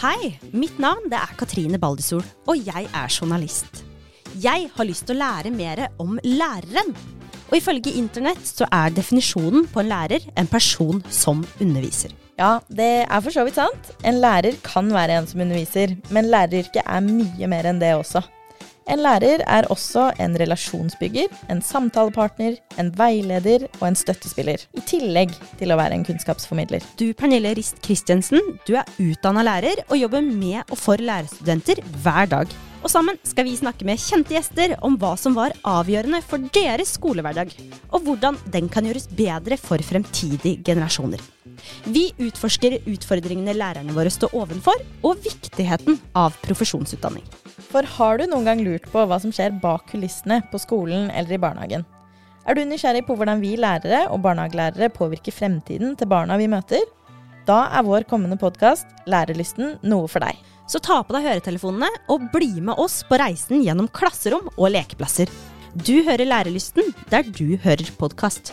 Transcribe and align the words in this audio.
Hei, 0.00 0.30
mitt 0.56 0.78
navn 0.80 1.12
er 1.12 1.32
Katrine 1.36 1.76
Baldisol, 1.76 2.22
og 2.48 2.56
jeg 2.64 2.86
er 2.88 3.10
journalist. 3.12 3.82
Jeg 4.40 4.70
har 4.72 4.86
lyst 4.88 5.04
til 5.04 5.18
å 5.18 5.20
lære 5.20 5.50
mer 5.52 5.82
om 6.00 6.14
læreren. 6.24 6.94
Og 7.50 7.58
ifølge 7.58 7.92
internett 8.00 8.40
så 8.48 8.64
er 8.72 8.94
definisjonen 8.96 9.66
på 9.68 9.82
en 9.82 9.90
lærer 9.90 10.24
en 10.40 10.48
person 10.48 11.02
som 11.12 11.44
underviser. 11.60 12.14
Ja, 12.40 12.62
det 12.72 12.88
er 13.02 13.20
for 13.20 13.34
så 13.34 13.44
vidt 13.44 13.60
sant. 13.60 13.92
En 14.00 14.22
lærer 14.24 14.56
kan 14.64 14.88
være 14.88 15.20
en 15.20 15.28
som 15.28 15.44
underviser, 15.44 15.92
men 16.08 16.32
læreryrket 16.32 16.80
er 16.80 17.04
mye 17.04 17.52
mer 17.52 17.68
enn 17.68 17.84
det 17.84 17.92
også. 17.98 18.24
En 18.88 19.02
lærer 19.04 19.42
er 19.44 19.68
også 19.70 20.06
en 20.22 20.36
relasjonsbygger, 20.40 21.28
en 21.52 21.60
samtalepartner, 21.64 22.56
en 22.80 22.88
veileder 22.96 23.66
og 23.80 23.90
en 23.90 23.98
støttespiller. 23.98 24.64
I 24.72 24.84
tillegg 24.88 25.34
til 25.60 25.72
å 25.72 25.78
være 25.80 25.98
en 25.98 26.06
kunnskapsformidler. 26.06 26.84
Du 26.96 27.10
Pernille 27.14 27.52
Rist 27.58 27.82
Christiansen, 27.84 28.40
du 28.66 28.76
er 28.80 28.88
utdanna 29.02 29.44
lærer 29.46 29.84
og 29.88 30.00
jobber 30.00 30.24
med 30.24 30.62
og 30.70 30.78
for 30.80 31.00
lærerstudenter 31.00 31.84
hver 32.00 32.32
dag. 32.32 32.58
Og 32.80 32.88
sammen 32.88 33.18
skal 33.28 33.44
vi 33.44 33.58
snakke 33.58 33.84
med 33.84 34.00
kjente 34.00 34.32
gjester 34.32 34.72
om 34.86 34.94
hva 35.00 35.12
som 35.20 35.34
var 35.36 35.52
avgjørende 35.68 36.22
for 36.24 36.40
deres 36.54 36.94
skolehverdag, 36.96 37.52
og 37.92 38.06
hvordan 38.06 38.38
den 38.54 38.70
kan 38.72 38.88
gjøres 38.88 39.10
bedre 39.12 39.60
for 39.60 39.84
fremtidige 39.84 40.62
generasjoner. 40.64 41.20
Vi 41.84 42.06
utforsker 42.16 42.78
utfordringene 42.88 43.52
lærerne 43.58 43.92
våre 43.92 44.12
står 44.12 44.32
ovenfor, 44.40 44.80
og 45.04 45.20
viktigheten 45.26 46.00
av 46.16 46.40
profesjonsutdanning. 46.40 47.26
For 47.70 47.86
har 47.86 48.18
du 48.18 48.26
noen 48.26 48.48
gang 48.48 48.60
lurt 48.66 48.88
på 48.90 49.02
hva 49.06 49.20
som 49.22 49.30
skjer 49.34 49.54
bak 49.62 49.86
kulissene 49.92 50.40
på 50.50 50.58
skolen 50.58 51.06
eller 51.14 51.36
i 51.36 51.42
barnehagen? 51.42 51.84
Er 52.48 52.56
du 52.56 52.64
nysgjerrig 52.66 53.04
på 53.06 53.14
hvordan 53.14 53.42
vi 53.42 53.52
lærere 53.60 54.08
og 54.10 54.24
barnehagelærere 54.24 54.88
påvirker 54.90 55.34
fremtiden 55.34 55.94
til 55.98 56.10
barna 56.10 56.38
vi 56.40 56.48
møter? 56.50 56.82
Da 57.46 57.68
er 57.78 57.86
vår 57.86 58.08
kommende 58.10 58.38
podkast 58.40 58.90
Lærelysten 59.10 59.76
noe 59.86 60.10
for 60.10 60.24
deg. 60.24 60.34
Så 60.70 60.82
ta 60.82 60.98
på 61.06 61.14
deg 61.14 61.28
høretelefonene 61.28 61.90
og 62.10 62.26
bli 62.34 62.56
med 62.58 62.78
oss 62.78 63.00
på 63.06 63.18
reisen 63.22 63.62
gjennom 63.62 63.90
klasserom 63.94 64.50
og 64.56 64.74
lekeplasser. 64.74 65.30
Du 65.74 66.00
hører 66.02 66.26
Lærelysten 66.26 66.90
der 67.12 67.22
du 67.22 67.54
hører 67.62 67.94
podkast. 68.02 68.50